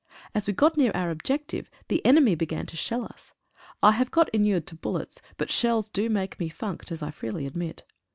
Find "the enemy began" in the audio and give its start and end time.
1.87-2.65